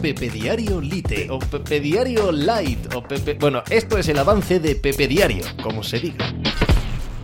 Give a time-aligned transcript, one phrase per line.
[0.00, 3.34] Pepe Diario Lite o Pepe Diario Light o Pepe...
[3.34, 6.32] Bueno, esto es el avance de Pepe Diario, como se diga.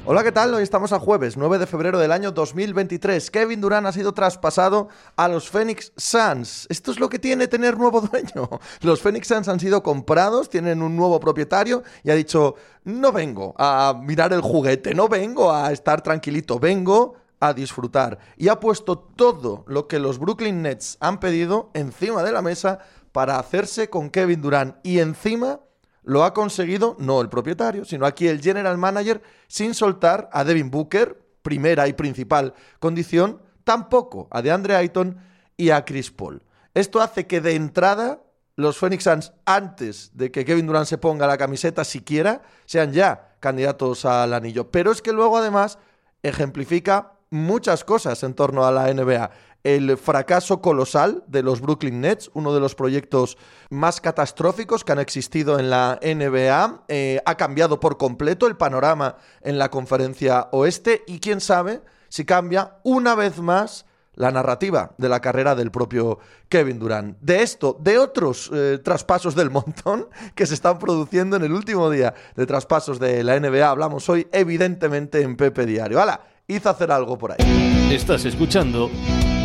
[0.05, 0.53] Hola, ¿qué tal?
[0.53, 3.31] Hoy estamos a jueves 9 de febrero del año 2023.
[3.31, 6.67] Kevin Durant ha sido traspasado a los Phoenix Suns.
[6.69, 8.51] Esto es lo que tiene tener nuevo dueño.
[8.81, 13.55] Los Phoenix Suns han sido comprados, tienen un nuevo propietario y ha dicho, no vengo
[13.57, 17.15] a mirar el juguete, no vengo a estar tranquilito, vengo
[17.47, 18.19] a disfrutar.
[18.37, 22.79] Y ha puesto todo lo que los Brooklyn Nets han pedido encima de la mesa
[23.13, 24.77] para hacerse con Kevin Durant.
[24.83, 25.61] Y encima
[26.03, 30.71] lo ha conseguido no el propietario, sino aquí el general manager, sin soltar a Devin
[30.71, 35.19] Booker, primera y principal condición, tampoco a DeAndre Ayton
[35.57, 36.43] y a Chris Paul.
[36.73, 38.23] Esto hace que de entrada
[38.57, 43.37] los Phoenix Suns, antes de que Kevin Durant se ponga la camiseta siquiera, sean ya
[43.41, 44.71] candidatos al anillo.
[44.71, 45.79] Pero es que luego además
[46.23, 49.31] ejemplifica muchas cosas en torno a la NBA
[49.65, 53.39] el fracaso colosal de los Brooklyn Nets, uno de los proyectos
[53.71, 56.85] más catastróficos que han existido en la NBA.
[56.89, 62.27] Eh, ha cambiado por completo el panorama en la conferencia oeste y quién sabe si
[62.27, 66.19] cambia una vez más la narrativa de la carrera del propio
[66.51, 67.19] Kevin Durant.
[67.21, 71.89] De esto, de otros eh, traspasos del montón que se están produciendo en el último
[71.91, 76.01] día de traspasos de la NBA, hablamos hoy evidentemente en Pepe Diario.
[76.01, 76.34] ¡Hala!
[76.47, 77.91] Hizo hacer algo por ahí.
[77.91, 78.91] Estás escuchando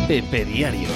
[0.06, 0.88] Pepe Diario.